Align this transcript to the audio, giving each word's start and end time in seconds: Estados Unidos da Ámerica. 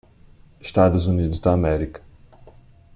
Estados 0.59 1.05
Unidos 1.05 1.39
da 1.39 1.51
Ámerica. 1.53 2.01